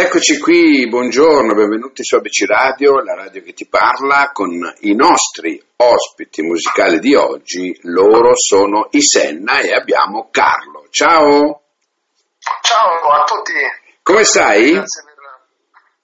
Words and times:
eccoci 0.00 0.38
qui, 0.38 0.88
buongiorno, 0.88 1.52
benvenuti 1.52 2.02
su 2.02 2.16
ABC 2.16 2.46
Radio, 2.46 3.02
la 3.02 3.14
radio 3.14 3.42
che 3.42 3.52
ti 3.52 3.66
parla, 3.66 4.30
con 4.32 4.50
i 4.80 4.94
nostri 4.94 5.62
ospiti 5.76 6.40
musicali 6.40 6.98
di 7.00 7.14
oggi. 7.14 7.78
Loro 7.82 8.34
sono 8.34 8.88
i 8.92 9.02
Senna 9.02 9.58
e 9.60 9.74
abbiamo 9.74 10.28
Carlo. 10.30 10.86
Ciao! 10.88 11.62
Ciao 12.62 13.10
a 13.10 13.24
tutti! 13.24 13.52
Come 14.02 14.24
stai? 14.24 14.72
Grazie 14.72 15.02
per... 15.04 15.14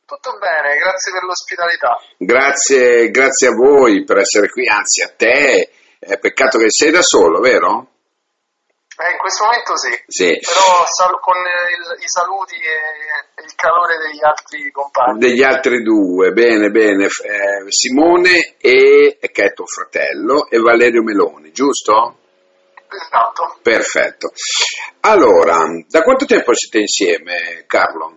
Tutto 0.05 0.39
bene, 0.39 0.77
grazie 0.77 1.13
per 1.13 1.23
l'ospitalità. 1.23 1.99
Grazie, 2.19 3.11
grazie 3.11 3.49
a 3.49 3.55
voi 3.55 4.05
per 4.05 4.19
essere 4.19 4.51
qui, 4.51 4.69
anzi 4.69 5.03
a 5.03 5.13
te. 5.17 5.71
È 5.99 6.19
peccato 6.19 6.59
che 6.59 6.69
sei 6.69 6.91
da 6.91 7.03
solo, 7.03 7.41
vero? 7.41 7.96
Eh, 8.99 9.11
in 9.13 9.19
questo 9.19 9.45
momento 9.45 9.77
sì, 9.77 9.93
Sì. 10.07 10.39
però 10.41 10.85
sal- 10.87 11.21
con 11.21 11.37
il- 11.37 12.03
i 12.03 12.09
saluti 12.09 12.55
e 12.55 13.43
il 13.45 13.55
calore 13.55 13.99
degli 13.99 14.25
altri 14.25 14.71
compagni. 14.71 15.19
Degli 15.19 15.43
altri 15.43 15.83
due, 15.83 16.31
bene, 16.33 16.71
bene, 16.71 17.05
eh, 17.05 17.65
Simone 17.69 18.57
e, 18.59 19.19
che 19.21 19.45
è 19.45 19.53
tuo 19.53 19.67
fratello, 19.67 20.49
e 20.49 20.59
Valerio 20.59 21.03
Meloni, 21.03 21.53
giusto? 21.53 22.17
Esatto. 22.89 23.59
Perfetto. 23.61 24.31
Allora, 25.01 25.59
da 25.89 26.03
quanto 26.03 26.25
tempo 26.25 26.55
siete 26.55 26.79
insieme, 26.79 27.65
Carlo? 27.67 28.17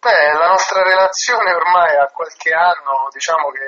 Beh, 0.00 0.32
la 0.38 0.48
nostra 0.48 0.82
relazione 0.82 1.52
ormai 1.54 1.96
ha 1.96 2.10
qualche 2.12 2.52
anno, 2.52 3.08
diciamo 3.12 3.50
che 3.50 3.60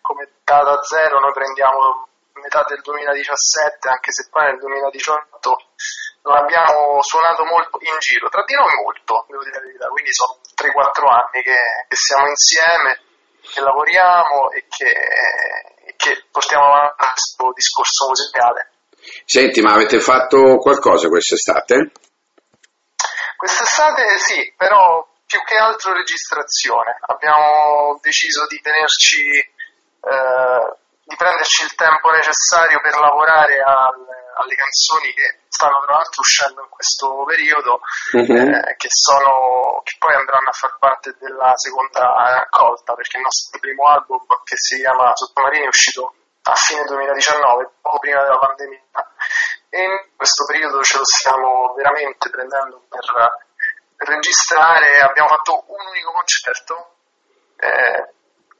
come 0.00 0.28
data 0.44 0.82
zero 0.82 1.18
noi 1.18 1.32
prendiamo 1.32 2.08
metà 2.40 2.64
del 2.68 2.80
2017, 2.80 3.88
anche 3.88 4.12
se 4.12 4.28
poi 4.30 4.44
nel 4.46 4.58
2018 4.58 5.56
non 6.22 6.36
abbiamo 6.36 7.02
suonato 7.02 7.44
molto 7.44 7.78
in 7.82 7.96
giro, 7.98 8.28
tra 8.28 8.44
di 8.44 8.54
noi 8.54 8.74
molto, 8.82 9.24
devo 9.28 9.42
dire 9.44 9.58
la 9.58 9.64
verità, 9.64 9.88
quindi 9.88 10.12
sono 10.12 10.38
3-4 10.54 11.06
anni 11.08 11.42
che, 11.42 11.60
che 11.88 11.96
siamo 11.96 12.26
insieme, 12.28 13.00
che 13.40 13.60
lavoriamo 13.60 14.50
e 14.50 14.66
che, 14.68 14.90
e 14.90 15.94
che 15.96 16.24
portiamo 16.30 16.66
avanti 16.66 17.06
questo 17.12 17.52
discorso 17.54 18.08
musicale. 18.08 18.70
Senti, 19.24 19.60
ma 19.60 19.72
avete 19.72 20.00
fatto 20.00 20.58
qualcosa 20.58 21.08
quest'estate? 21.08 21.92
Quest'estate 23.36 24.18
sì, 24.18 24.52
però 24.56 25.06
più 25.28 25.42
che 25.44 25.56
altro 25.56 25.92
registrazione. 25.92 26.98
Abbiamo 27.06 27.98
deciso 28.02 28.46
di 28.46 28.58
tenerci, 28.60 29.28
eh, 29.28 30.76
di 31.08 31.16
prenderci 31.16 31.64
il 31.64 31.74
tempo 31.74 32.10
necessario 32.10 32.80
per 32.80 32.94
lavorare 32.98 33.56
al- 33.64 34.06
alle 34.38 34.54
canzoni 34.54 35.12
che 35.14 35.40
stanno 35.48 35.80
tra 35.84 35.94
l'altro 35.96 36.20
uscendo 36.20 36.60
in 36.62 36.68
questo 36.68 37.24
periodo, 37.24 37.80
Mhm. 38.12 38.54
eh, 38.54 38.76
che, 38.76 38.88
sono, 38.90 39.80
che 39.82 39.96
poi 39.98 40.14
andranno 40.14 40.50
a 40.50 40.52
far 40.52 40.76
parte 40.78 41.16
della 41.18 41.56
seconda 41.56 42.12
raccolta, 42.38 42.94
perché 42.94 43.16
il 43.16 43.24
nostro 43.24 43.58
primo 43.58 43.88
album, 43.88 44.20
che 44.44 44.54
si 44.56 44.76
chiama 44.76 45.10
Sottomarini, 45.16 45.64
è 45.64 45.68
uscito 45.68 46.14
a 46.44 46.54
fine 46.54 46.84
2019, 46.84 47.70
poco 47.80 47.98
prima 47.98 48.22
della 48.22 48.38
pandemia. 48.38 48.80
E 49.70 49.82
in 49.82 49.96
questo 50.14 50.44
periodo 50.44 50.82
ce 50.82 50.98
lo 50.98 51.04
stiamo 51.04 51.74
veramente 51.74 52.30
prendendo 52.30 52.84
per, 52.88 53.04
per 53.96 54.08
registrare. 54.08 55.00
Abbiamo 55.00 55.28
fatto 55.28 55.64
un 55.66 55.86
unico 55.88 56.12
concerto 56.12 56.94
eh, 57.58 58.14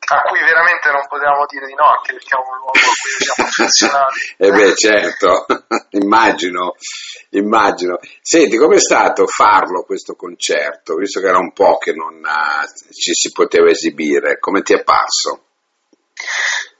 a 0.07 0.23
cui 0.23 0.41
veramente 0.41 0.91
non 0.91 1.07
potevamo 1.09 1.45
dire 1.47 1.67
di 1.67 1.75
no, 1.75 1.85
anche 1.87 2.13
perché 2.15 2.35
è 2.35 2.39
un 2.39 2.57
luogo 2.57 2.71
a 2.71 2.95
cui 2.95 3.25
siamo 3.25 3.49
affezionati. 3.49 4.35
Eh 4.39 4.51
beh, 4.51 4.75
certo, 4.75 5.47
immagino, 6.01 6.75
immagino. 7.31 7.99
Senti, 8.23 8.57
com'è 8.57 8.79
stato 8.79 9.27
farlo 9.27 9.85
questo 9.85 10.15
concerto, 10.15 10.97
visto 10.97 11.21
che 11.21 11.27
era 11.27 11.39
un 11.39 11.53
po' 11.53 11.79
che 11.79 11.93
non 11.93 12.25
ah, 12.25 12.65
ci 12.93 13.13
si 13.13 13.33
poteva 13.33 13.69
esibire, 13.69 14.39
come 14.39 14.63
ti 14.63 14.75
è 14.75 14.83
parso? 14.83 15.45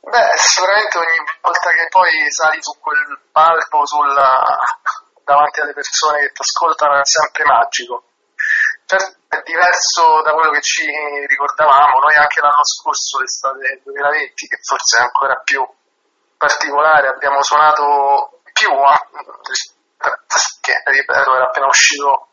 Beh, 0.01 0.37
sicuramente 0.37 0.97
ogni 0.97 1.21
volta 1.43 1.71
che 1.71 1.87
poi 1.91 2.11
sali 2.31 2.59
su 2.63 2.79
quel 2.81 3.19
palco 3.31 3.87
sulla- 3.87 4.57
davanti 5.23 5.61
alle 5.61 5.75
persone 5.75 6.21
che 6.21 6.33
ti 6.33 6.41
ascoltano 6.41 6.95
è 6.99 7.05
sempre 7.05 7.45
magico. 7.45 8.08
Certo, 8.89 9.21
è 9.29 9.43
diverso 9.45 10.23
da 10.23 10.33
quello 10.33 10.51
che 10.51 10.63
ci 10.63 10.89
ricordavamo, 11.27 12.01
noi 12.01 12.15
anche 12.17 12.41
l'anno 12.41 12.65
scorso, 12.65 13.21
l'estate 13.21 13.83
2020, 13.85 14.47
che 14.49 14.57
forse 14.65 14.97
è 14.97 15.03
ancora 15.03 15.37
più 15.45 15.61
particolare, 16.39 17.09
abbiamo 17.09 17.43
suonato 17.43 18.41
più, 18.51 18.73
ripeto, 20.89 21.35
era 21.37 21.45
appena 21.45 21.67
uscito 21.67 22.29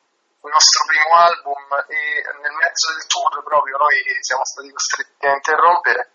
il 0.47 0.49
nostro 0.49 0.85
primo 0.87 1.11
album 1.11 1.59
e 1.91 2.23
nel 2.39 2.55
mezzo 2.55 2.93
del 2.93 3.05
tour 3.07 3.43
proprio 3.43 3.75
noi 3.75 3.99
siamo 4.21 4.45
stati 4.45 4.71
costretti 4.71 5.27
a 5.27 5.35
interrompere. 5.35 6.11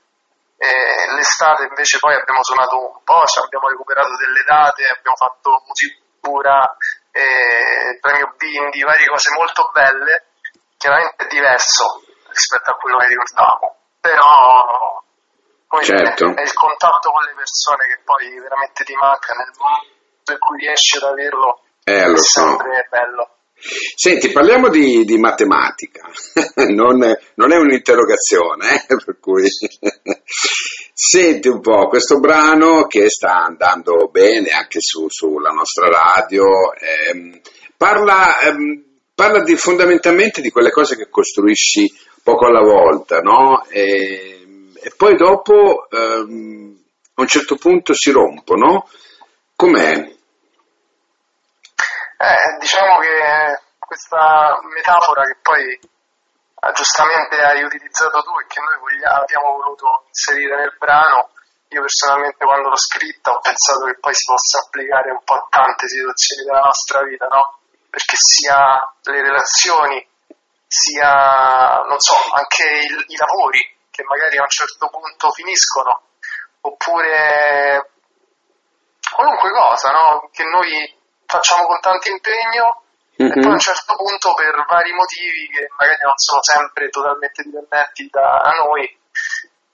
E 0.56 1.12
l'estate 1.17 1.65
invece 1.65 1.99
poi 1.99 2.15
abbiamo 2.15 2.43
suonato 2.43 2.81
un 2.81 3.05
po', 3.05 3.27
ci 3.27 3.41
abbiamo 3.41 3.69
recuperato 3.69 4.17
delle 4.17 4.43
date, 4.45 4.89
abbiamo 4.89 5.17
fatto 5.17 5.65
musica 5.67 6.00
pura, 6.21 6.77
eh, 7.11 7.99
premio 8.00 8.34
Bindi, 8.37 8.83
varie 8.83 9.09
cose 9.09 9.33
molto 9.34 9.71
belle, 9.73 10.30
chiaramente 10.81 11.25
è 11.25 11.27
diverso 11.29 12.01
rispetto 12.33 12.71
a 12.71 12.75
quello 12.81 12.97
che 12.97 13.09
ricordavamo, 13.09 13.77
però 14.01 15.03
poi 15.69 15.85
Certo. 15.85 16.25
è 16.35 16.41
il 16.41 16.53
contatto 16.55 17.13
con 17.13 17.23
le 17.29 17.35
persone 17.37 17.87
che 17.87 18.01
poi 18.03 18.33
veramente 18.41 18.83
ti 18.85 18.95
manca 18.97 19.35
nel 19.37 19.53
momento 19.61 20.33
in 20.33 20.39
cui 20.39 20.59
riesci 20.59 20.97
ad 20.97 21.03
averlo, 21.05 21.61
Eh, 21.85 22.01
è 22.01 22.07
lo 22.09 22.17
so. 22.17 22.41
sempre 22.57 22.89
bello. 22.89 23.29
Senti, 23.95 24.33
parliamo 24.33 24.69
di, 24.71 25.05
di 25.05 25.19
matematica, 25.19 26.09
non, 26.73 26.97
non 27.35 27.53
è 27.53 27.57
un'interrogazione, 27.59 28.87
eh, 28.89 28.97
per 29.05 29.19
cui... 29.21 29.45
Senti 30.93 31.49
un 31.49 31.61
po', 31.61 31.89
questo 31.89 32.21
brano 32.21 32.87
che 32.87 33.09
sta 33.11 33.43
andando 33.45 34.09
bene 34.09 34.51
anche 34.51 34.81
su- 34.81 35.09
sulla 35.09 35.51
nostra 35.51 35.89
radio, 35.89 36.73
ehm, 36.75 37.41
parla, 37.77 38.39
ehm, 38.41 38.90
parla 39.20 39.42
di- 39.42 39.54
fondamentalmente 39.54 40.41
di 40.41 40.48
quelle 40.48 40.70
cose 40.70 40.97
che 40.97 41.10
costruisci 41.10 41.92
poco 42.25 42.47
alla 42.47 42.62
volta, 42.62 43.20
no? 43.20 43.66
E, 43.69 44.72
e 44.81 44.92
poi 44.97 45.14
dopo 45.14 45.91
ehm, 45.91 46.82
a 47.16 47.20
un 47.20 47.26
certo 47.26 47.56
punto 47.56 47.92
si 47.92 48.12
rompono. 48.12 48.88
Com'è? 49.54 49.92
Eh, 52.16 52.56
diciamo 52.60 52.97
che 53.00 53.60
questa 53.78 54.58
metafora 54.75 55.25
che 55.25 55.37
poi 55.42 55.78
giustamente 56.72 57.37
hai 57.42 57.62
utilizzato 57.62 58.22
tu 58.22 58.31
e 58.41 58.47
che 58.48 58.60
noi 58.60 58.78
voglia- 58.81 59.20
abbiamo 59.20 59.52
voluto 59.52 60.04
inserire 60.06 60.56
nel 60.56 60.75
brano, 60.78 61.28
io 61.69 61.81
personalmente 61.82 62.42
quando 62.42 62.70
l'ho 62.70 62.78
scritta 62.78 63.32
ho 63.32 63.41
pensato 63.41 63.84
che 63.84 63.98
poi 64.00 64.14
si 64.14 64.25
possa 64.25 64.64
applicare 64.64 65.10
un 65.10 65.20
po' 65.25 65.34
a 65.34 65.47
tante 65.50 65.88
situazioni 65.88 66.44
della 66.44 66.64
nostra 66.64 67.02
vita, 67.02 67.26
no? 67.26 67.59
Perché 67.91 68.15
sia 68.17 68.78
le 69.03 69.21
relazioni, 69.21 70.06
sia, 70.67 71.83
non 71.89 71.99
so, 71.99 72.15
anche 72.33 72.62
il- 72.62 73.05
i 73.09 73.17
lavori 73.17 73.77
che 73.91 74.05
magari 74.05 74.39
a 74.39 74.43
un 74.43 74.49
certo 74.49 74.89
punto 74.89 75.31
finiscono, 75.33 76.03
oppure 76.61 77.91
qualunque 79.12 79.50
cosa, 79.50 79.91
no? 79.91 80.29
Che 80.33 80.45
noi 80.45 80.97
facciamo 81.27 81.67
con 81.67 81.81
tanto 81.81 82.09
impegno 82.09 82.83
e 83.17 83.25
Mhm. 83.25 83.41
poi 83.41 83.50
a 83.50 83.55
un 83.55 83.59
certo 83.59 83.95
punto 83.97 84.34
per 84.34 84.65
vari 84.67 84.93
motivi 84.93 85.49
che 85.49 85.69
magari 85.77 85.99
non 86.03 86.17
sono 86.17 86.43
sempre 86.43 86.89
totalmente 86.89 87.43
dipendenti 87.43 88.09
da 88.11 88.41
noi 88.65 88.99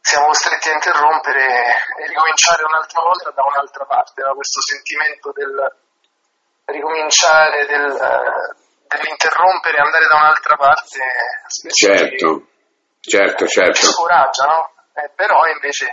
siamo 0.00 0.26
costretti 0.26 0.68
a 0.68 0.72
interrompere 0.72 1.66
e 1.98 2.06
ricominciare 2.06 2.62
un'altra 2.64 3.02
volta 3.02 3.30
da 3.30 3.42
un'altra 3.42 3.84
parte, 3.86 4.22
no? 4.22 4.34
questo 4.34 4.60
sentimento 4.60 5.32
del 5.32 5.76
ricominciare, 6.66 7.66
del, 7.66 7.90
eh, 7.90 8.54
dell'interrompere 8.88 9.76
e 9.76 9.80
andare 9.80 10.06
da 10.06 10.14
un'altra 10.16 10.56
parte 10.56 10.98
spesso 11.46 11.86
Certo, 11.86 12.46
certo, 13.00 13.46
ci, 13.46 13.52
ci 13.52 13.60
certo. 13.60 13.86
scoraggia, 13.86 14.44
no? 14.46 14.70
Eh, 14.94 15.10
però 15.14 15.46
invece 15.46 15.86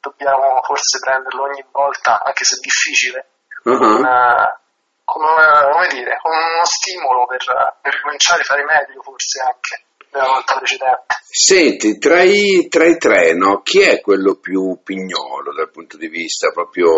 dobbiamo 0.00 0.60
forse 0.62 0.98
prenderlo 0.98 1.44
ogni 1.44 1.64
volta, 1.70 2.20
anche 2.22 2.44
se 2.44 2.56
è 2.56 2.60
difficile, 2.60 3.26
Uh-huh. 3.64 3.78
con, 3.78 4.04
eh, 4.04 4.58
come, 5.04 5.86
dire, 5.90 6.18
con 6.20 6.32
uno 6.32 6.64
stimolo 6.64 7.26
per, 7.26 7.44
per 7.80 7.94
ricominciare 7.94 8.40
a 8.40 8.44
fare 8.44 8.64
meglio 8.64 9.00
forse 9.02 9.40
anche 9.40 9.84
della 10.10 10.26
volta 10.26 10.56
precedente. 10.56 11.14
Senti, 11.30 11.98
tra 11.98 12.22
i, 12.22 12.66
tra 12.68 12.86
i 12.86 12.98
tre, 12.98 13.34
no, 13.34 13.62
chi 13.62 13.82
è 13.82 14.00
quello 14.00 14.34
più 14.34 14.80
pignolo 14.82 15.54
dal 15.54 15.70
punto 15.70 15.96
di 15.96 16.08
vista 16.08 16.50
proprio 16.50 16.90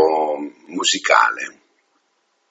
musicale? 0.69 1.63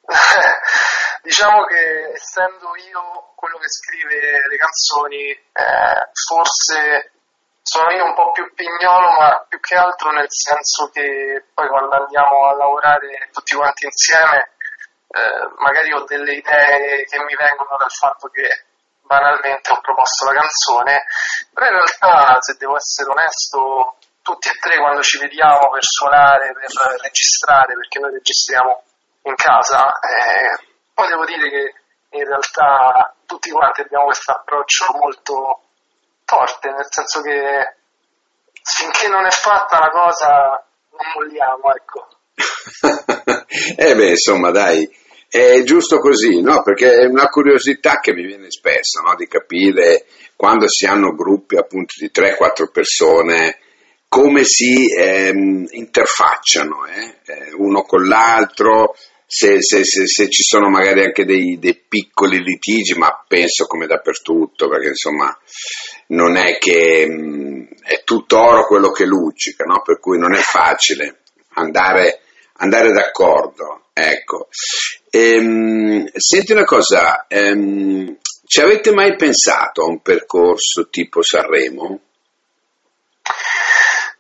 diciamo 1.24 1.64
che 1.66 2.12
essendo 2.14 2.76
io 2.76 3.34
quello 3.36 3.58
che 3.58 3.70
scrive 3.70 4.48
le 4.48 4.58
canzoni, 4.58 5.30
eh, 5.30 6.10
forse 6.28 7.12
sono 7.62 7.92
io 7.92 8.04
un 8.04 8.14
po' 8.14 8.32
più 8.32 8.54
pignolo, 8.54 9.12
ma 9.18 9.46
più 9.48 9.60
che 9.60 9.76
altro 9.76 10.12
nel 10.12 10.28
senso 10.28 10.90
che 10.92 11.46
poi 11.54 11.68
quando 11.70 11.96
andiamo 11.96 12.48
a 12.48 12.56
lavorare 12.56 13.30
tutti 13.32 13.56
quanti 13.56 13.86
insieme, 13.86 14.52
eh, 15.08 15.48
magari 15.58 15.94
ho 15.94 16.04
delle 16.04 16.34
idee 16.34 17.06
che 17.06 17.24
mi 17.24 17.36
vengono 17.36 17.78
dal 17.78 17.92
fatto 17.92 18.28
che 18.28 18.66
banalmente 19.02 19.72
ho 19.72 19.80
proposto 19.80 20.26
la 20.26 20.40
canzone, 20.42 21.06
però 21.54 21.68
in 21.68 21.76
realtà 21.76 22.42
se 22.42 22.58
devo 22.58 22.76
essere 22.76 23.10
onesto 23.10 23.98
tutti 24.22 24.50
e 24.50 24.58
tre 24.60 24.78
quando 24.80 25.02
ci 25.02 25.20
vediamo 25.20 25.70
per 25.70 25.84
suonare, 25.84 26.52
per 26.54 27.00
registrare, 27.02 27.76
perché 27.76 28.00
noi 28.00 28.12
registriamo 28.12 28.84
in 29.24 29.36
casa, 29.36 29.88
eh, 30.00 30.66
poi 30.94 31.08
devo 31.08 31.25
dire 31.25 31.50
che 31.50 31.74
in 32.18 32.25
realtà 32.25 33.16
tutti 33.25 33.50
quanti 33.50 33.81
abbiamo 33.81 34.06
questo 34.06 34.31
approccio 34.31 34.86
molto 35.00 35.62
forte, 36.25 36.70
nel 36.70 36.88
senso 36.90 37.22
che 37.22 37.75
finché 38.64 39.08
non 39.08 39.25
è 39.25 39.31
fatta 39.31 39.80
la 39.80 39.90
cosa 39.90 40.66
non 40.92 41.12
molliamo, 41.16 41.74
ecco. 41.74 42.08
eh 43.78 43.96
beh, 43.96 44.10
insomma, 44.10 44.52
dai, 44.52 44.90
è 45.30 45.64
giusto 45.64 46.00
così, 46.00 46.42
no? 46.42 46.62
Perché 46.62 46.94
è 46.94 47.06
una 47.06 47.28
curiosità 47.28 48.00
che 48.00 48.14
mi 48.14 48.25
viene 48.25 48.52
spesso, 48.52 49.02
no? 49.02 49.16
Di 49.16 49.28
capire 49.28 50.06
quando 50.36 50.68
si 50.68 50.86
hanno 50.86 51.16
gruppi 51.16 51.58
appunto 51.58 51.96
di 51.98 52.12
3-4 52.14 52.72
persone 52.72 53.58
come 54.14 54.44
si 54.44 54.86
ehm, 54.94 55.66
interfacciano 55.72 56.86
eh? 56.86 57.18
eh? 57.25 57.54
uno 57.58 57.81
con 57.81 58.08
l'altro, 58.08 58.94
se, 59.36 59.64
se, 59.64 59.84
se, 59.84 60.06
se, 60.06 60.30
ci 60.30 60.44
sono 60.44 60.70
magari 60.70 61.02
anche 61.04 61.26
dei, 61.26 61.58
dei, 61.58 61.76
piccoli 61.76 62.38
litigi, 62.38 62.94
ma 62.94 63.26
penso 63.28 63.66
come 63.66 63.88
dappertutto, 63.88 64.70
perché 64.70 64.90
insomma 64.90 65.36
non 66.10 66.38
è 66.38 66.60
che 66.60 67.08
mh, 67.08 67.14
mm, 67.14 67.64
è 67.82 68.04
tutto 68.04 68.40
oro 68.40 68.68
quello 68.68 68.92
che 68.92 69.06
luccica, 69.06 69.64
no? 69.64 69.82
per 69.82 70.00
cui 70.00 70.20
non 70.20 70.36
è 70.36 70.40
facile 70.40 71.22
andare, 71.56 72.22
andare 72.58 72.92
d'accordo. 72.92 73.86
Ecco. 73.92 74.50
Ehm, 75.10 76.12
senti 76.14 76.52
una 76.52 76.66
cosa, 76.66 77.26
ehm, 77.28 78.18
ci 78.46 78.62
avete 78.62 78.94
mai 78.94 79.16
pensato 79.16 79.82
a 79.82 79.88
un 79.88 80.00
percorso 80.04 80.90
tipo 80.90 81.24
Sanremo? 81.24 82.00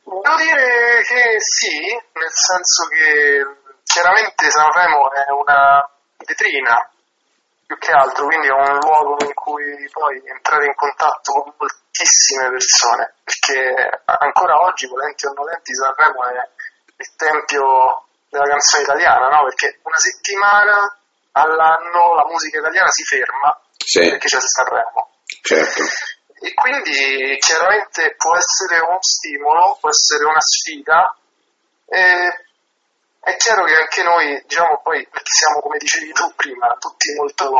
Devo 0.03 0.35
dire 0.37 1.01
che 1.05 1.35
sì, 1.37 1.77
nel 1.91 2.31
senso 2.31 2.87
che 2.87 3.62
chiaramente 3.93 4.49
Sanremo 4.49 5.11
è 5.13 5.29
una 5.29 5.87
vetrina 6.17 6.89
più 7.67 7.77
che 7.77 7.91
altro, 7.91 8.25
quindi 8.25 8.47
è 8.47 8.51
un 8.51 8.79
luogo 8.79 9.23
in 9.23 9.33
cui 9.35 9.87
puoi 9.91 10.19
entrare 10.25 10.65
in 10.65 10.73
contatto 10.73 11.31
con 11.31 11.53
moltissime 11.55 12.49
persone, 12.49 13.13
perché 13.23 14.01
ancora 14.05 14.61
oggi, 14.61 14.87
volenti 14.87 15.27
o 15.27 15.33
nolenti, 15.33 15.75
Sanremo 15.75 16.25
è 16.25 16.49
il 16.97 17.15
tempio 17.15 18.05
della 18.29 18.49
canzone 18.49 18.81
italiana, 18.81 19.27
no? 19.27 19.43
Perché 19.43 19.79
una 19.83 19.97
settimana 19.97 20.97
all'anno 21.33 22.15
la 22.15 22.25
musica 22.25 22.57
italiana 22.57 22.89
si 22.89 23.03
ferma 23.03 23.61
sì. 23.77 23.99
perché 24.09 24.27
c'è 24.27 24.39
Sanremo. 24.39 25.09
Certo. 25.41 25.81
E 26.41 26.53
quindi 26.55 27.37
chiaramente 27.37 28.15
può 28.17 28.35
essere 28.35 28.81
uno 28.81 28.97
stimolo, 29.01 29.77
può 29.79 29.89
essere 29.89 30.25
una 30.25 30.41
sfida. 30.41 31.15
E 31.85 32.42
è 33.23 33.37
chiaro 33.37 33.63
che 33.63 33.73
anche 33.73 34.03
noi, 34.03 34.43
diciamo 34.45 34.81
poi, 34.83 35.07
perché 35.09 35.31
siamo 35.31 35.61
come 35.61 35.77
dicevi 35.77 36.11
tu 36.11 36.33
prima, 36.35 36.75
tutti 36.77 37.13
molto 37.15 37.57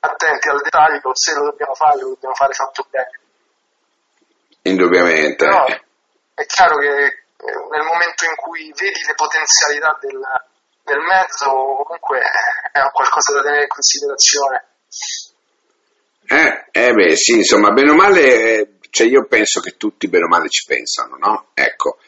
attenti 0.00 0.48
al 0.48 0.60
dettaglio, 0.60 1.14
se 1.14 1.34
lo 1.34 1.44
dobbiamo 1.44 1.74
fare, 1.74 2.00
lo 2.00 2.08
dobbiamo 2.10 2.34
fare 2.34 2.52
fatto 2.52 2.86
bene. 2.90 3.10
Indubbiamente. 4.62 5.46
Però 5.46 5.64
è 5.64 6.44
chiaro 6.44 6.76
che 6.76 6.88
eh, 6.88 7.52
nel 7.70 7.86
momento 7.86 8.26
in 8.26 8.36
cui 8.36 8.70
vedi 8.76 9.00
le 9.06 9.14
potenzialità 9.14 9.96
del, 9.98 10.20
del 10.84 11.00
mezzo, 11.00 11.48
comunque 11.48 12.20
è 12.70 12.80
qualcosa 12.92 13.32
da 13.32 13.42
tenere 13.42 13.62
in 13.62 13.68
considerazione. 13.68 14.64
Eh, 16.26 16.68
eh 16.70 16.92
beh, 16.92 17.16
sì, 17.16 17.32
insomma, 17.36 17.70
bene 17.70 17.92
o 17.92 17.94
male, 17.94 18.20
eh, 18.20 18.68
cioè 18.90 19.06
io 19.06 19.26
penso 19.26 19.60
che 19.60 19.78
tutti 19.78 20.06
bene 20.08 20.24
o 20.24 20.28
male 20.28 20.50
ci 20.50 20.66
pensano, 20.66 21.16
no? 21.16 21.46
Ecco, 21.54 21.98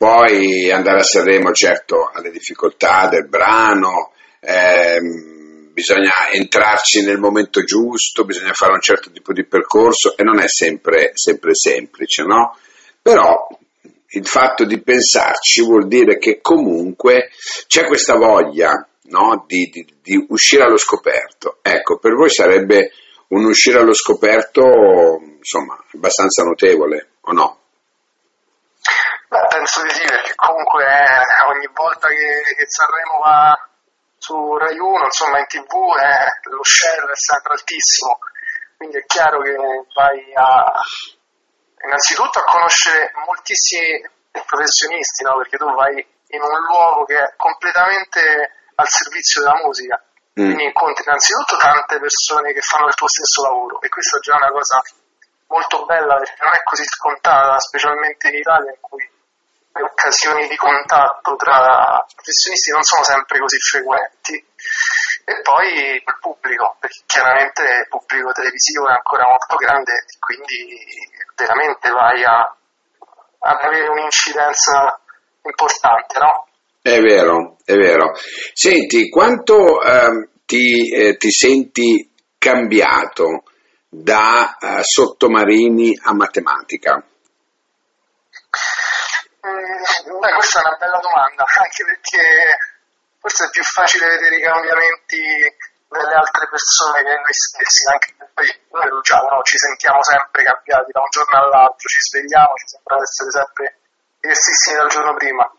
poi 0.00 0.70
andare 0.70 1.00
a 1.00 1.02
Sanremo, 1.02 1.52
certo, 1.52 2.10
alle 2.10 2.30
difficoltà 2.30 3.06
del 3.10 3.28
brano, 3.28 4.12
ehm, 4.40 5.74
bisogna 5.74 6.30
entrarci 6.32 7.04
nel 7.04 7.18
momento 7.18 7.62
giusto, 7.64 8.24
bisogna 8.24 8.54
fare 8.54 8.72
un 8.72 8.80
certo 8.80 9.10
tipo 9.10 9.34
di 9.34 9.44
percorso 9.44 10.16
e 10.16 10.22
non 10.22 10.40
è 10.40 10.48
sempre, 10.48 11.10
sempre 11.12 11.54
semplice, 11.54 12.22
no? 12.22 12.56
Però 13.02 13.46
il 14.12 14.26
fatto 14.26 14.64
di 14.64 14.80
pensarci 14.80 15.62
vuol 15.62 15.86
dire 15.86 16.16
che 16.16 16.40
comunque 16.40 17.28
c'è 17.66 17.84
questa 17.84 18.16
voglia 18.16 18.88
no? 19.02 19.44
di, 19.46 19.68
di, 19.70 19.86
di 20.00 20.24
uscire 20.30 20.62
allo 20.62 20.78
scoperto. 20.78 21.58
Ecco, 21.60 21.98
per 21.98 22.14
voi 22.14 22.30
sarebbe 22.30 22.92
un 23.28 23.44
uscire 23.44 23.80
allo 23.80 23.92
scoperto, 23.92 24.62
insomma, 25.36 25.78
abbastanza 25.92 26.42
notevole, 26.42 27.10
o 27.20 27.32
no? 27.32 27.58
Beh, 29.30 29.46
penso 29.46 29.82
di 29.82 29.90
sì, 29.90 30.04
perché 30.04 30.34
comunque 30.34 30.84
eh, 30.84 31.44
ogni 31.46 31.68
volta 31.72 32.08
che, 32.08 32.42
che 32.56 32.66
Sanremo 32.66 33.18
va 33.22 33.68
su 34.18 34.56
Rai 34.56 34.76
1, 34.76 35.04
insomma 35.04 35.38
in 35.38 35.46
tv, 35.46 35.70
eh, 35.96 36.48
lo 36.50 36.64
share 36.64 37.12
è 37.12 37.16
sempre 37.16 37.52
altissimo, 37.54 38.18
quindi 38.76 38.98
è 38.98 39.04
chiaro 39.06 39.40
che 39.40 39.54
vai 39.94 40.34
a 40.34 40.72
innanzitutto 41.84 42.40
a 42.40 42.44
conoscere 42.44 43.12
moltissimi 43.24 44.02
professionisti, 44.44 45.22
no? 45.22 45.36
perché 45.38 45.56
tu 45.56 45.72
vai 45.74 45.94
in 45.94 46.42
un 46.42 46.60
luogo 46.66 47.04
che 47.04 47.18
è 47.18 47.32
completamente 47.36 48.52
al 48.74 48.88
servizio 48.88 49.42
della 49.42 49.60
musica 49.64 50.02
Mm. 50.40 50.44
Quindi 50.44 50.64
incontri 50.64 51.02
innanzitutto 51.04 51.56
tante 51.56 51.98
persone 51.98 52.52
che 52.52 52.60
fanno 52.60 52.86
il 52.86 52.94
tuo 52.94 53.08
stesso 53.08 53.42
lavoro 53.42 53.80
e 53.80 53.88
questa 53.88 54.16
è 54.16 54.20
già 54.20 54.36
una 54.36 54.50
cosa 54.50 54.80
molto 55.48 55.84
bella 55.84 56.14
perché 56.16 56.42
non 56.44 56.52
è 56.54 56.62
così 56.62 56.84
scontata, 56.84 57.58
specialmente 57.58 58.28
in 58.28 58.36
Italia 58.36 58.70
in 58.70 58.80
cui 58.80 59.10
le 59.72 59.82
occasioni 59.82 60.48
di 60.48 60.56
contatto 60.56 61.36
tra 61.36 62.04
professionisti 62.14 62.70
non 62.70 62.82
sono 62.82 63.04
sempre 63.04 63.38
così 63.38 63.58
frequenti. 63.58 64.44
E 65.24 65.40
poi 65.42 65.94
il 65.94 66.16
pubblico, 66.20 66.76
perché 66.80 67.00
chiaramente 67.06 67.62
il 67.62 67.88
pubblico 67.88 68.32
televisivo 68.32 68.88
è 68.88 68.92
ancora 68.92 69.28
molto 69.28 69.56
grande 69.56 69.92
e 69.92 70.18
quindi 70.18 70.76
veramente 71.36 71.90
vai 71.90 72.24
a, 72.24 72.56
ad 73.38 73.60
avere 73.62 73.88
un'incidenza 73.88 75.00
importante, 75.42 76.18
no? 76.18 76.46
È 76.82 76.98
vero, 77.00 77.58
è 77.64 77.74
vero. 77.74 78.12
Senti, 78.54 79.08
quanto 79.08 79.82
eh, 79.82 80.30
ti, 80.46 80.90
eh, 80.90 81.16
ti, 81.16 81.30
senti 81.30 82.10
cambiato 82.38 83.44
da 83.88 84.56
eh, 84.56 84.82
sottomarini 84.82 85.98
a 86.02 86.14
matematica? 86.14 87.04
Mm, 89.46 90.18
beh, 90.20 90.34
questa 90.34 90.60
è 90.60 90.66
una 90.66 90.76
bella 90.76 90.98
domanda, 90.98 91.44
anche 91.60 91.84
perché 91.84 92.58
forse 93.20 93.46
è 93.46 93.50
più 93.50 93.62
facile 93.62 94.06
vedere 94.08 94.36
i 94.36 94.42
cambiamenti 94.42 95.22
delle 95.88 96.14
altre 96.14 96.48
persone 96.48 97.02
che 97.02 97.14
noi 97.14 97.34
stessi, 97.34 97.88
anche 97.90 98.14
perché 98.34 98.60
noi 98.70 98.88
lo 98.88 99.00
diciamo, 99.00 99.28
no? 99.28 99.42
ci 99.42 99.56
sentiamo 99.56 100.02
sempre 100.02 100.42
cambiati 100.44 100.92
da 100.92 101.00
un 101.00 101.08
giorno 101.10 101.36
all'altro, 101.38 101.88
ci 101.88 102.00
svegliamo, 102.00 102.54
ci 102.54 102.66
sembra 102.68 102.96
essere 103.00 103.30
sempre 103.30 103.78
diversissimi 104.20 104.76
dal 104.76 104.88
giorno 104.88 105.14
prima. 105.14 105.52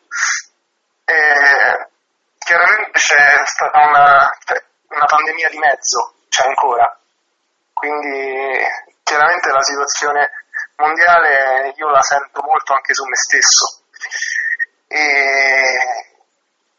E 1.05 1.89
chiaramente 2.37 2.99
c'è 2.99 3.41
stata 3.45 3.79
una, 3.79 4.29
cioè, 4.45 4.63
una 4.89 5.05
pandemia 5.05 5.49
di 5.49 5.57
mezzo, 5.57 6.13
c'è 6.29 6.45
ancora, 6.45 6.97
quindi 7.73 8.63
chiaramente 9.03 9.49
la 9.49 9.63
situazione 9.63 10.29
mondiale 10.81 11.73
io 11.77 11.89
la 11.89 12.01
sento 12.01 12.41
molto 12.43 12.73
anche 12.73 12.93
su 12.93 13.05
me 13.05 13.15
stesso. 13.15 13.79
E 14.87 16.11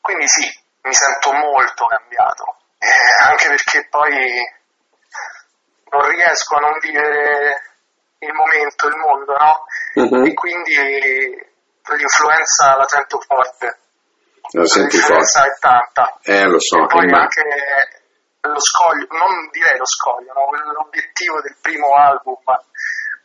quindi 0.00 0.28
sì, 0.28 0.46
mi 0.82 0.92
sento 0.92 1.32
molto 1.32 1.86
cambiato, 1.86 2.56
eh, 2.78 3.24
anche 3.24 3.48
perché 3.48 3.86
poi 3.88 4.14
non 5.90 6.08
riesco 6.10 6.56
a 6.56 6.60
non 6.60 6.78
vivere 6.80 7.62
il 8.18 8.32
momento, 8.32 8.88
il 8.88 8.96
mondo, 8.96 9.36
no? 9.36 9.64
Uh-huh. 9.94 10.26
E 10.26 10.34
quindi 10.34 10.74
l'influenza 10.74 12.76
la 12.76 12.88
sento 12.88 13.20
forte. 13.20 13.78
La 14.52 14.66
senti 14.66 14.98
forte? 14.98 15.22
è 15.22 15.58
tanta. 15.58 16.18
Eh, 16.22 16.44
lo 16.44 16.60
so. 16.60 16.82
E 16.82 16.86
poi 16.86 17.06
ma... 17.06 17.20
anche 17.20 17.42
lo 18.42 18.60
scoglio, 18.60 19.06
non 19.10 19.48
direi 19.50 19.78
lo 19.78 19.86
scoglio, 19.86 20.32
no? 20.34 20.50
l'obiettivo 20.72 21.40
del 21.40 21.56
primo 21.60 21.94
album. 21.94 22.36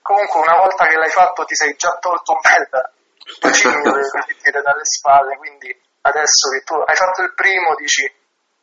Comunque 0.07 0.39
una 0.39 0.55
volta 0.55 0.87
che 0.87 0.95
l'hai 0.95 1.11
fatto 1.11 1.43
ti 1.43 1.53
sei 1.53 1.75
già 1.75 1.97
tolto 1.99 2.31
un 2.31 2.39
bel 2.39 2.63
bacino 3.41 3.83
dalle 3.83 4.85
spalle, 4.85 5.35
quindi 5.35 5.67
adesso 5.99 6.47
che 6.55 6.63
tu 6.63 6.75
hai 6.75 6.95
fatto 6.95 7.23
il 7.23 7.33
primo 7.33 7.75
dici 7.75 8.09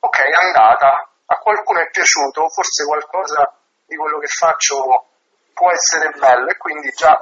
ok 0.00 0.18
è 0.20 0.32
andata, 0.32 1.06
a 1.26 1.36
qualcuno 1.36 1.80
è 1.80 1.90
piaciuto, 1.90 2.48
forse 2.48 2.86
qualcosa 2.86 3.52
di 3.84 3.94
quello 3.94 4.18
che 4.20 4.26
faccio 4.26 5.04
può 5.52 5.70
essere 5.70 6.16
bello 6.16 6.48
e 6.48 6.56
quindi 6.56 6.88
già 6.96 7.14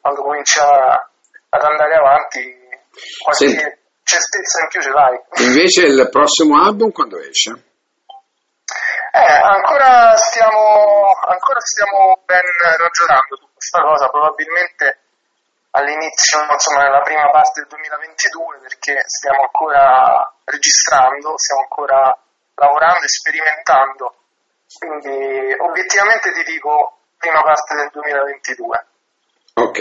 quando 0.00 0.22
comincia 0.22 1.10
ad 1.50 1.62
andare 1.62 1.94
avanti 1.94 2.40
qualche 3.22 3.48
sì. 3.48 3.56
certezza 4.02 4.62
in 4.62 4.68
più 4.68 4.80
ce 4.80 4.90
l'hai. 4.90 5.20
Invece 5.44 5.82
il 5.82 6.08
prossimo 6.10 6.56
album 6.56 6.90
quando 6.90 7.20
esce? 7.20 7.71
Eh, 9.14 9.18
ancora 9.20 10.16
stiamo, 10.16 11.12
ancora 11.28 11.60
stiamo 11.60 12.16
ben 12.24 12.40
ragionando 12.80 13.36
su 13.36 13.46
questa 13.52 13.82
cosa, 13.82 14.08
probabilmente 14.08 15.00
all'inizio, 15.72 16.40
insomma 16.50 16.82
nella 16.84 17.02
prima 17.02 17.28
parte 17.28 17.60
del 17.60 17.68
2022, 17.68 18.58
perché 18.60 19.02
stiamo 19.04 19.42
ancora 19.42 20.32
registrando, 20.44 21.36
stiamo 21.36 21.60
ancora 21.60 22.18
lavorando 22.54 23.04
e 23.04 23.08
sperimentando. 23.08 24.16
Quindi 24.78 25.52
obiettivamente 25.60 26.32
ti 26.32 26.42
dico 26.44 26.96
prima 27.18 27.42
parte 27.42 27.74
del 27.74 27.90
2022. 27.92 28.86
Ok. 29.60 29.78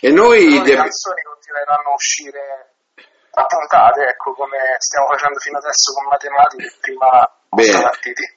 E 0.00 0.10
noi... 0.10 0.64
Le 0.64 0.74
canzoni 0.74 1.20
continueranno 1.20 1.90
a 1.90 1.94
uscire 1.94 2.72
a 3.36 3.44
puntate, 3.44 4.08
ecco, 4.08 4.32
come 4.32 4.56
stiamo 4.78 5.06
facendo 5.06 5.38
fino 5.38 5.58
adesso 5.58 5.92
con 5.92 6.08
matematica 6.08 6.64
prima 6.80 7.30
Bene, 7.56 7.90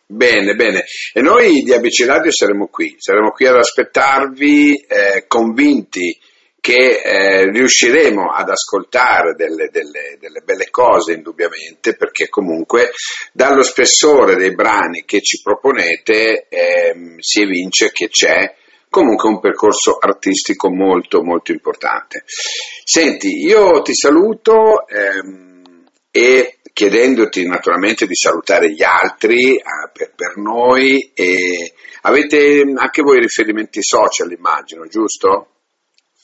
bene, 0.06 0.56
bene. 0.56 0.84
E 1.14 1.22
noi 1.22 1.62
di 1.62 1.74
ABC 1.74 2.06
Radio 2.06 2.32
saremo 2.32 2.68
qui, 2.68 2.96
saremo 2.98 3.32
qui 3.32 3.48
ad 3.48 3.58
aspettarvi 3.58 4.76
eh, 4.76 5.26
convinti 5.28 6.18
che 6.62 7.02
eh, 7.02 7.52
riusciremo 7.52 8.32
ad 8.32 8.50
ascoltare 8.50 9.34
delle, 9.36 9.70
delle, 9.72 10.18
delle, 10.20 10.42
belle 10.42 10.70
cose 10.70 11.14
indubbiamente 11.14 11.96
perché 11.96 12.30
comunque 12.30 12.92
dallo 13.34 13.64
spessore 13.64 14.36
dei 14.36 14.54
brani 14.54 15.04
che 15.06 15.22
ci 15.22 15.42
proponete 15.42 16.48
eh, 16.50 17.16
si 17.20 17.42
evince 17.42 17.92
che 17.92 18.08
c'è 18.10 18.56
comunque 18.90 19.30
un 19.30 19.40
percorso 19.40 19.98
artistico 20.00 20.70
molto 20.70 21.24
molto 21.24 21.52
importante. 21.52 22.24
Senti, 22.26 23.46
io 23.46 23.82
ti 23.82 23.94
saluto 23.94 24.88
ehm, 24.88 25.84
e 26.12 26.59
chiedendoti 26.74 27.46
naturalmente 27.46 28.06
di 28.06 28.16
salutare 28.16 28.72
gli 28.72 28.84
altri 28.84 29.56
eh, 29.56 29.64
per, 29.92 30.14
per, 30.16 30.38
noi 30.38 31.12
e 31.14 31.74
avete 32.02 32.64
anche 32.78 33.02
voi 33.02 33.20
riferimenti 33.20 33.84
social 33.84 34.32
immagino, 34.32 34.86
giusto? 34.88 35.48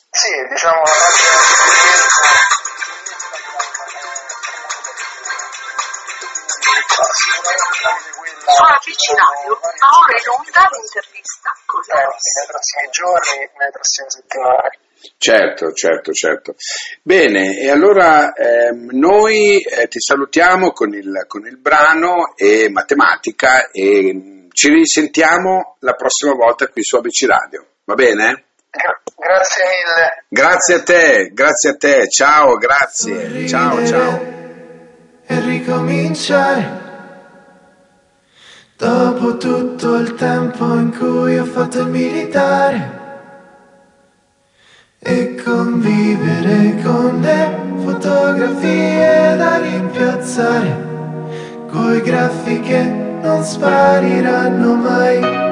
Sì, 0.10 0.32
diciamo 0.50 0.82
la 8.66 8.76
ABC 8.76 9.12
Radio 9.12 9.60
va 9.60 9.68
ora 9.68 10.16
in 10.16 10.30
onda 10.32 10.70
l'intervista 10.72 11.52
con 11.66 11.82
eh, 11.82 12.08
nei 12.08 12.48
prossimi 12.48 12.90
giorni, 12.92 13.50
nelle 13.58 13.72
prossime 13.72 14.10
settimane. 14.10 14.80
Certo, 15.18 15.72
certo, 15.74 16.12
certo. 16.12 16.56
Bene, 17.02 17.60
e 17.60 17.70
allora 17.70 18.34
ehm, 18.34 18.90
noi 18.92 19.60
eh, 19.62 19.88
ti 19.88 20.00
salutiamo 20.00 20.72
con 20.72 20.94
il, 20.94 21.26
con 21.28 21.46
il, 21.46 21.58
brano 21.58 22.36
e 22.36 22.70
matematica 22.70 23.70
e 23.72 24.14
mm, 24.14 24.48
ci 24.52 24.70
risentiamo 24.70 25.78
la 25.80 25.94
prossima 25.94 26.34
volta 26.34 26.68
qui 26.68 26.84
su 26.84 26.96
ABC 26.96 27.26
Radio, 27.26 27.66
va 27.86 27.94
bene? 27.96 28.44
grazie 29.16 29.64
mille. 29.64 30.26
Grazie 30.28 30.76
a 30.76 30.84
te, 30.84 31.32
grazie 31.34 31.70
a 31.70 31.76
te, 31.76 32.10
ciao, 32.10 32.56
grazie, 32.58 33.14
Sorridere 33.14 33.48
ciao, 33.48 33.86
ciao. 33.86 34.34
E 35.28 35.40
ricominciare. 35.40 36.84
Dopo 38.78 39.38
tutto 39.38 39.96
il 39.96 40.16
tempo 40.16 40.66
in 40.76 40.94
cui 40.96 41.38
ho 41.38 41.46
fatto 41.46 41.80
il 41.80 41.88
militare 41.88 43.05
e 45.08 45.36
convivere 45.36 46.82
con 46.82 47.20
le 47.22 47.56
fotografie 47.84 49.36
da 49.38 49.60
rimpiazzare, 49.62 50.84
coi 51.72 52.02
graffi 52.02 52.60
che 52.62 52.82
non 53.22 53.44
spariranno 53.44 54.74
mai. 54.74 55.45